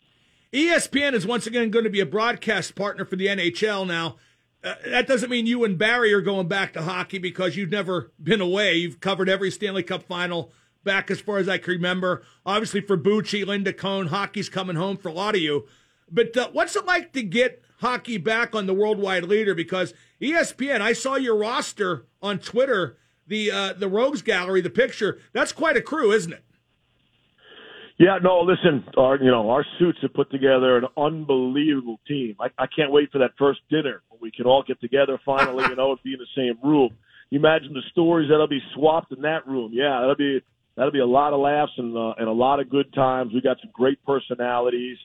[0.52, 4.16] ESPN is once again going to be a broadcast partner for the NHL now.
[4.64, 8.10] Uh, that doesn't mean you and Barry are going back to hockey because you've never
[8.20, 8.74] been away.
[8.74, 10.52] You've covered every Stanley Cup final
[10.84, 12.22] back as far as I can remember.
[12.46, 15.66] Obviously, for Bucci, Linda Cohn, hockey's coming home for a lot of you.
[16.10, 19.54] But uh, what's it like to get hockey back on the worldwide leader?
[19.54, 25.18] Because ESPN, I saw your roster on Twitter, the uh, the Rogues Gallery, the picture.
[25.32, 26.44] That's quite a crew, isn't it?
[27.98, 32.36] Yeah, no, listen, our you know our suits have put together an unbelievable team.
[32.38, 35.64] I, I can't wait for that first dinner when we can all get together finally,
[35.68, 36.90] you know, and be in the same room.
[37.30, 39.72] You imagine the stories that'll be swapped in that room.
[39.74, 40.40] Yeah, that'll be
[40.76, 43.32] that'll be a lot of laughs and uh, and a lot of good times.
[43.34, 44.96] We got some great personalities.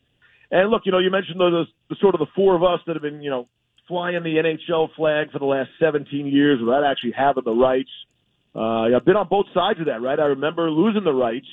[0.53, 2.93] And look, you know, you mentioned the, the sort of the four of us that
[2.93, 3.47] have been, you know,
[3.87, 7.89] flying the NHL flag for the last 17 years without actually having the rights.
[8.53, 10.19] Uh, I've been on both sides of that, right?
[10.19, 11.47] I remember losing the rights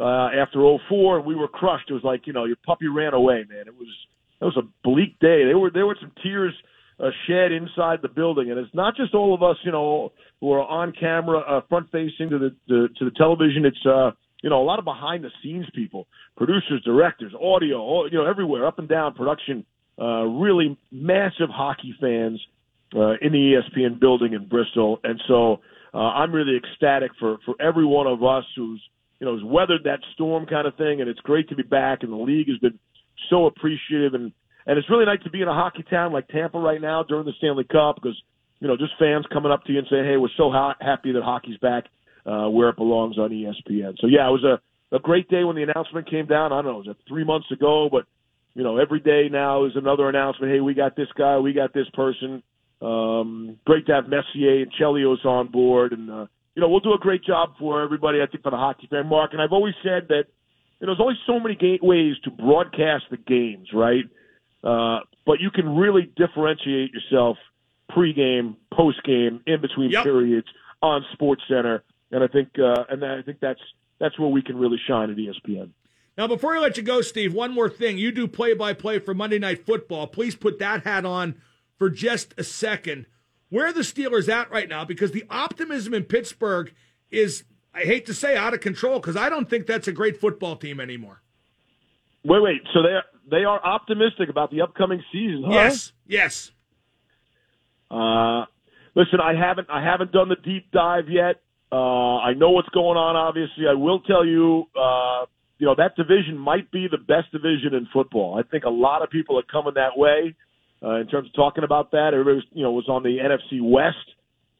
[0.00, 0.58] uh, after
[0.88, 1.88] 04, and we were crushed.
[1.88, 3.68] It was like you know your puppy ran away, man.
[3.68, 3.88] It was
[4.40, 5.44] it was a bleak day.
[5.44, 6.52] There were there were some tears
[6.98, 10.10] uh, shed inside the building, and it's not just all of us, you know,
[10.40, 13.64] who are on camera, uh, front facing to the, the to the television.
[13.64, 14.10] It's uh,
[14.46, 16.06] you know a lot of behind the scenes people,
[16.36, 19.66] producers, directors, audio, all, you know, everywhere, up and down production.
[20.00, 22.40] Uh, really massive hockey fans
[22.94, 25.56] uh, in the ESPN building in Bristol, and so
[25.92, 28.80] uh, I'm really ecstatic for for every one of us who's
[29.18, 32.04] you know, has weathered that storm kind of thing, and it's great to be back.
[32.04, 32.78] And the league has been
[33.28, 34.30] so appreciative, and
[34.64, 37.26] and it's really nice to be in a hockey town like Tampa right now during
[37.26, 38.16] the Stanley Cup because
[38.60, 41.10] you know just fans coming up to you and saying, "Hey, we're so ha- happy
[41.10, 41.86] that hockey's back
[42.26, 44.60] uh, where it belongs on ESPN." So yeah, it was a
[44.94, 46.52] a great day when the announcement came down.
[46.52, 48.04] I don't know, it was three months ago, but
[48.54, 50.52] you know, every day now is another announcement.
[50.52, 52.42] Hey, we got this guy, we got this person.
[52.80, 56.94] Um, great to have Messier and Chelios on board, and uh, you know, we'll do
[56.94, 59.32] a great job for everybody, I think, for the hockey fan, Mark.
[59.32, 60.24] And I've always said that
[60.80, 64.04] you know, there's only so many ga- ways to broadcast the games, right?
[64.62, 67.38] Uh, but you can really differentiate yourself
[67.90, 70.04] pregame, postgame, in between Yep.
[70.04, 70.48] periods
[70.82, 73.60] on Sports Center, and I think, uh, and I think that's
[73.98, 75.70] that's where we can really shine at ESPN.
[76.18, 77.98] Now, before I let you go, Steve, one more thing.
[77.98, 80.06] You do play by play for Monday Night Football.
[80.06, 81.40] Please put that hat on
[81.78, 83.06] for just a second.
[83.50, 84.84] Where are the Steelers at right now?
[84.84, 86.72] Because the optimism in Pittsburgh
[87.10, 90.18] is, I hate to say, out of control because I don't think that's a great
[90.18, 91.22] football team anymore.
[92.24, 92.62] Wait, wait.
[92.72, 92.98] So they
[93.30, 95.52] they are optimistic about the upcoming season, huh?
[95.52, 96.50] Yes, yes.
[97.90, 98.46] Uh,
[98.94, 101.42] listen, I haven't I haven't done the deep dive yet.
[101.72, 103.16] Uh, I know what's going on.
[103.16, 104.64] Obviously, I will tell you.
[104.78, 105.26] Uh,
[105.58, 108.38] you know that division might be the best division in football.
[108.38, 110.34] I think a lot of people are coming that way
[110.82, 112.10] uh, in terms of talking about that.
[112.12, 113.96] Everybody was, you know was on the NFC West,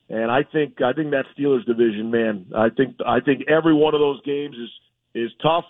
[0.09, 2.47] and I think I think that Steelers division, man.
[2.57, 4.71] I think I think every one of those games is
[5.27, 5.64] is tough,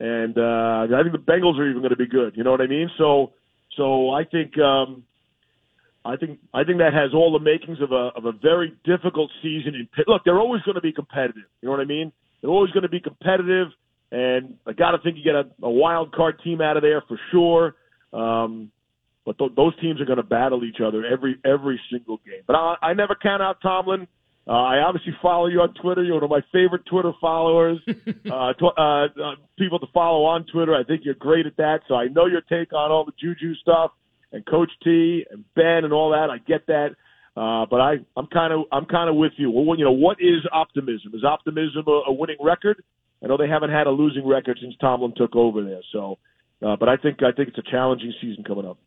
[0.00, 2.36] and uh, I think the Bengals are even going to be good.
[2.36, 2.90] You know what I mean?
[2.98, 3.32] So
[3.76, 4.58] so I think.
[4.58, 5.04] um
[6.04, 9.30] I think I think that has all the makings of a of a very difficult
[9.42, 9.74] season.
[9.74, 10.06] In Pitt.
[10.06, 11.44] Look, they're always going to be competitive.
[11.62, 12.12] You know what I mean?
[12.40, 13.68] They're always going to be competitive,
[14.12, 17.02] and I got to think you get a, a wild card team out of there
[17.08, 17.74] for sure.
[18.12, 18.70] Um,
[19.24, 22.42] but th- those teams are going to battle each other every every single game.
[22.46, 24.06] But I, I never count out Tomlin.
[24.46, 26.04] Uh, I obviously follow you on Twitter.
[26.04, 27.78] You're one of my favorite Twitter followers.
[27.88, 30.74] uh, tw- uh, uh, people to follow on Twitter.
[30.74, 31.80] I think you're great at that.
[31.88, 33.92] So I know your take on all the Juju stuff
[34.34, 36.28] and Coach T and Ben and all that.
[36.28, 36.96] I get that.
[37.36, 39.50] Uh, but I, I'm kind of, I'm kind of with you.
[39.50, 41.12] Well, you know, what is optimism?
[41.14, 42.82] Is optimism a, a winning record?
[43.22, 45.80] I know they haven't had a losing record since Tomlin took over there.
[45.92, 46.18] So,
[46.64, 48.78] uh, but I think, I think it's a challenging season coming up.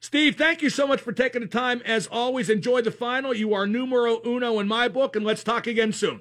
[0.00, 1.82] Steve, thank you so much for taking the time.
[1.84, 3.34] As always, enjoy the final.
[3.34, 6.20] You are numero uno in my book, and let's talk again soon.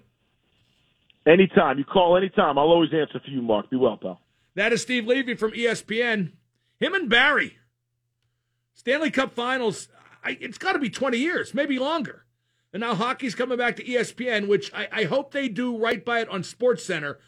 [1.28, 3.70] Anytime you call, anytime I'll always answer for you, Mark.
[3.70, 4.20] Be well, pal.
[4.56, 6.32] That is Steve Levy from ESPN.
[6.80, 7.58] Him and Barry.
[8.78, 9.90] Stanley Cup Finals.
[10.24, 12.26] I, it's got to be 20 years, maybe longer.
[12.72, 16.20] And now hockey's coming back to ESPN, which I, I hope they do right by
[16.22, 17.20] it on Sports Center.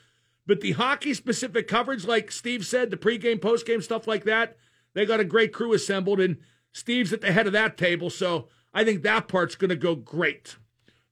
[0.45, 4.58] But the hockey specific coverage, like Steve said, the pregame, postgame stuff like that,
[4.93, 6.38] they got a great crew assembled, and
[6.72, 8.10] Steve's at the head of that table.
[8.10, 10.58] So I think that part's going to go great.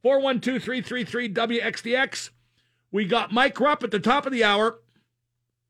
[0.03, 2.29] 412 333 WXDX.
[2.91, 4.79] We got Mike Rupp at the top of the hour.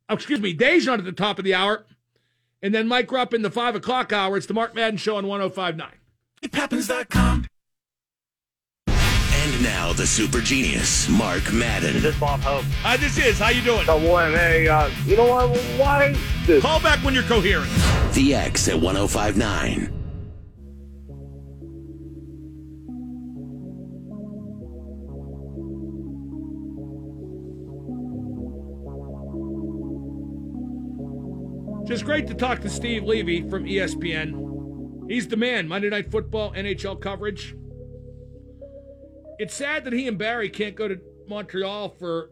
[0.09, 1.85] Oh, excuse me, Dejan at the top of the hour.
[2.61, 4.37] And then Mike Rupp in the 5 o'clock hour.
[4.37, 5.91] It's the Mark Madden Show on 1059.
[6.43, 7.45] ItHappens.com.
[8.87, 11.93] And now the super genius, Mark Madden.
[11.93, 12.65] This is Bob Hope.
[12.81, 13.39] Hi, this is.
[13.39, 13.85] How you doing?
[13.87, 15.57] Oh boy, hey, uh, you know what?
[15.79, 16.61] Why this?
[16.61, 17.71] Call back when you're coherent.
[18.13, 19.93] The X at 1059.
[31.87, 35.09] Just great to talk to Steve Levy from ESPN.
[35.09, 37.55] He's the man, Monday Night Football, NHL coverage.
[39.39, 42.31] It's sad that he and Barry can't go to Montreal for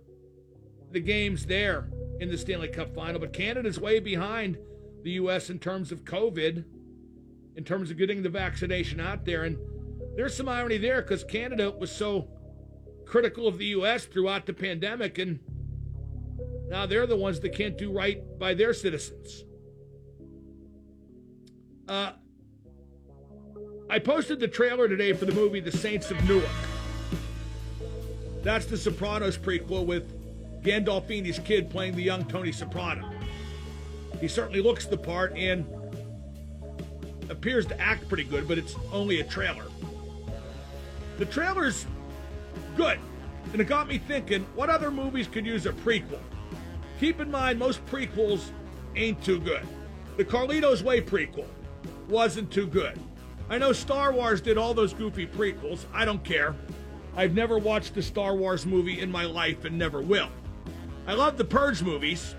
[0.91, 1.89] the games there
[2.19, 4.57] in the Stanley Cup final, but Canada's way behind
[5.03, 5.49] the U.S.
[5.49, 6.65] in terms of COVID,
[7.55, 9.45] in terms of getting the vaccination out there.
[9.45, 9.57] And
[10.17, 12.27] there's some irony there because Canada was so
[13.05, 14.03] critical of the U.S.
[14.03, 15.39] throughout the pandemic, and
[16.67, 19.44] now they're the ones that can't do right by their citizens.
[21.87, 22.11] Uh,
[23.89, 26.49] I posted the trailer today for the movie The Saints of Newark.
[28.41, 30.11] That's the Sopranos prequel with
[30.63, 33.11] Gandolfini's kid playing the young Tony Soprano.
[34.19, 35.63] He certainly looks the part and
[37.29, 39.65] appears to act pretty good, but it's only a trailer.
[41.19, 41.85] The trailer's
[42.75, 42.97] good,
[43.51, 46.19] and it got me thinking what other movies could use a prequel?
[46.99, 48.49] Keep in mind, most prequels
[48.95, 49.65] ain't too good.
[50.17, 51.45] The Carlito's Way prequel
[52.07, 52.99] wasn't too good.
[53.49, 55.85] I know Star Wars did all those goofy prequels.
[55.93, 56.55] I don't care.
[57.15, 60.29] I've never watched a Star Wars movie in my life and never will.
[61.07, 62.35] I love the Purge movies,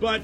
[0.00, 0.22] but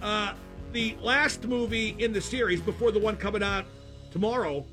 [0.00, 0.34] uh,
[0.72, 3.66] the last movie in the series before the one coming out
[4.10, 4.64] tomorrow,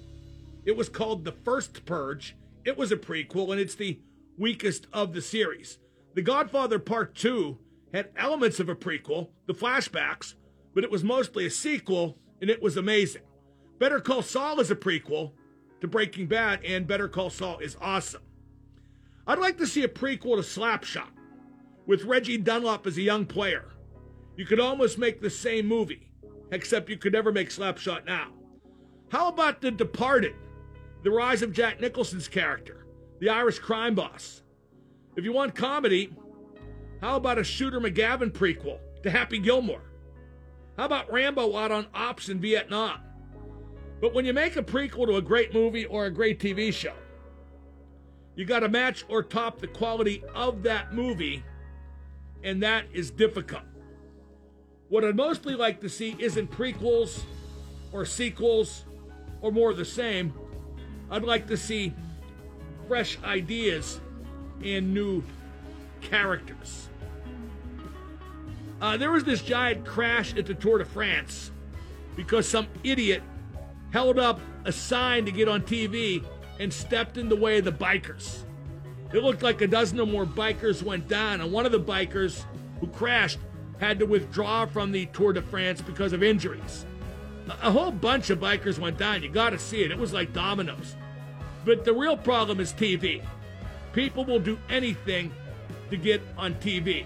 [0.66, 2.36] it was called The First Purge.
[2.64, 4.00] It was a prequel, and it's the
[4.38, 5.80] weakest of the series.
[6.14, 7.58] The Godfather Part 2
[7.94, 10.36] had elements of a prequel, the flashbacks,
[10.74, 13.24] but it was mostly a sequel, and it was amazing.
[13.80, 15.32] Better Call Saul is a prequel
[15.82, 18.22] to Breaking Bad, and Better Call Saul is awesome.
[19.26, 21.12] I'd like to see a prequel to Slapshot
[21.86, 23.70] with Reggie Dunlop as a young player.
[24.36, 26.12] You could almost make the same movie,
[26.52, 28.32] except you could never make Slapshot now.
[29.10, 30.36] How about The Departed?
[31.04, 32.86] The rise of Jack Nicholson's character,
[33.20, 34.44] the Irish crime boss.
[35.16, 36.14] If you want comedy,
[37.02, 39.89] how about a Shooter McGavin prequel to Happy Gilmore?
[40.80, 43.02] How about Rambo out on ops in Vietnam?
[44.00, 46.94] But when you make a prequel to a great movie or a great TV show,
[48.38, 51.44] you got to match or top the quality of that movie,
[52.46, 53.64] and that is difficult.
[54.88, 57.24] What I'd mostly like to see isn't prequels
[57.92, 58.86] or sequels
[59.42, 60.34] or more of the same.
[61.12, 61.94] I'd like to see
[62.88, 64.00] fresh ideas
[64.64, 65.26] and new
[66.00, 66.89] characters.
[68.82, 71.52] Uh, there was this giant crash at the Tour de France
[72.16, 73.22] because some idiot
[73.92, 76.24] held up a sign to get on TV
[76.60, 78.44] and stepped in the way of the bikers.
[79.14, 82.46] It looked like a dozen or more bikers went down, and one of the bikers
[82.80, 83.40] who crashed
[83.80, 86.86] had to withdraw from the Tour de France because of injuries.
[87.48, 89.24] A whole bunch of bikers went down.
[89.24, 89.92] You got to see it.
[89.92, 90.96] It was like dominoes.
[91.66, 93.24] But the real problem is TV.
[93.94, 95.32] People will do anything
[95.90, 97.06] to get on TV.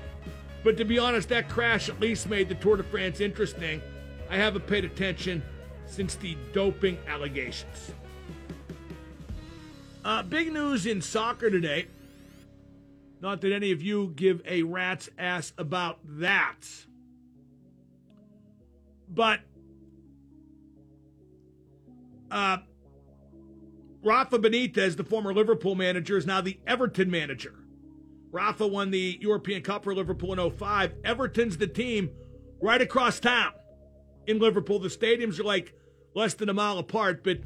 [0.64, 3.82] But to be honest, that crash at least made the Tour de France interesting.
[4.30, 5.44] I haven't paid attention
[5.86, 7.92] since the doping allegations.
[10.06, 11.88] Uh, big news in soccer today.
[13.22, 16.58] Not that any of you give a rat's ass about that.
[19.08, 19.42] But
[22.32, 22.58] uh,
[24.04, 27.54] Rafa Benitez, the former Liverpool manager, is now the Everton manager.
[28.34, 30.96] Rafa won the European Cup for Liverpool in 05.
[31.04, 32.10] Everton's the team
[32.60, 33.54] right across town
[34.26, 34.80] in Liverpool.
[34.80, 35.74] The stadiums are like
[36.16, 37.38] less than a mile apart, but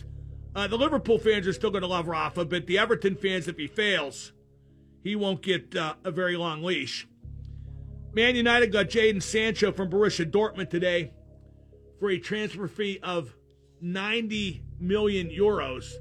[0.56, 3.58] uh, the Liverpool fans are still going to love Rafa, but the Everton fans, if
[3.58, 4.32] he fails,
[5.04, 7.06] he won't get uh, a very long leash.
[8.14, 11.12] Man United got Jadon Sancho from Borussia Dortmund today
[12.00, 13.36] for a transfer fee of
[13.82, 15.92] 90 million euros.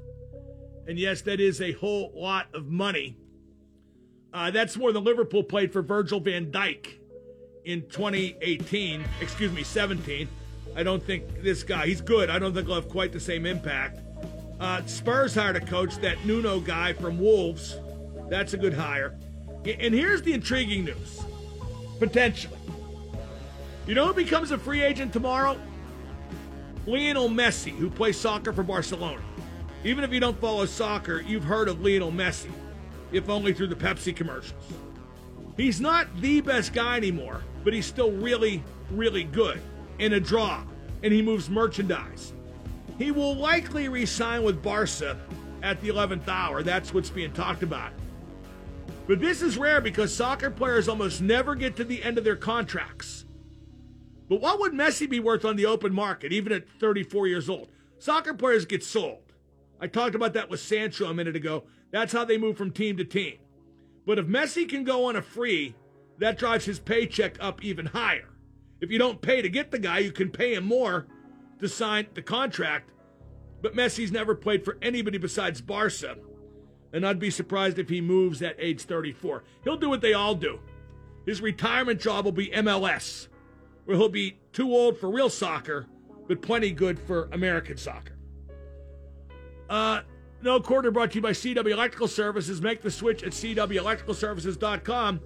[0.87, 3.17] And yes, that is a whole lot of money.
[4.37, 6.99] Uh, that's more than Liverpool played for Virgil van Dijk
[7.65, 10.29] in 2018, excuse me, 17.
[10.75, 12.29] I don't think this guy, he's good.
[12.29, 13.99] I don't think he'll have quite the same impact.
[14.59, 17.77] Uh, Spurs hired a coach, that Nuno guy from Wolves.
[18.29, 19.17] That's a good hire.
[19.65, 21.25] And here's the intriguing news
[21.97, 22.59] potentially.
[23.87, 25.59] You know who becomes a free agent tomorrow?
[26.85, 29.21] Lionel Messi, who plays soccer for Barcelona.
[29.83, 32.51] Even if you don't follow soccer, you've heard of Lionel Messi,
[33.11, 34.73] if only through the Pepsi commercials.
[35.55, 39.59] He's not the best guy anymore, but he's still really, really good
[39.99, 40.63] in a draw,
[41.03, 42.33] and he moves merchandise.
[42.97, 45.17] He will likely resign with Barca
[45.63, 46.63] at the 11th hour.
[46.63, 47.91] That's what's being talked about.
[49.07, 52.35] But this is rare because soccer players almost never get to the end of their
[52.35, 53.25] contracts.
[54.29, 57.69] But what would Messi be worth on the open market, even at 34 years old?
[57.99, 59.21] Soccer players get sold.
[59.79, 61.63] I talked about that with Sancho a minute ago.
[61.91, 63.37] That's how they move from team to team.
[64.05, 65.75] But if Messi can go on a free,
[66.19, 68.29] that drives his paycheck up even higher.
[68.79, 71.07] If you don't pay to get the guy, you can pay him more
[71.59, 72.91] to sign the contract.
[73.61, 76.17] But Messi's never played for anybody besides Barca.
[76.93, 79.43] And I'd be surprised if he moves at age 34.
[79.63, 80.59] He'll do what they all do.
[81.25, 83.27] His retirement job will be MLS,
[83.85, 85.85] where he'll be too old for real soccer,
[86.27, 88.17] but plenty good for American soccer.
[89.69, 90.01] Uh,
[90.41, 92.61] no quarter brought to you by CW Electrical Services.
[92.61, 95.19] Make the switch at CWElectricalServices.com.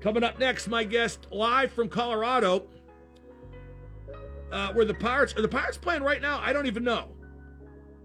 [0.00, 2.66] Coming up next, my guest live from Colorado.
[4.50, 6.40] Uh, where the Pirates are the Pirates playing right now?
[6.40, 7.08] I don't even know.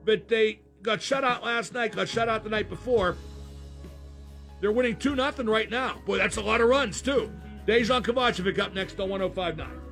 [0.03, 3.15] But they got shut out last night, got shut out the night before.
[4.61, 6.01] They're winning 2 0 right now.
[6.05, 7.31] Boy, that's a lot of runs, too.
[7.67, 9.84] Dejan Kovacevic up next on 1059.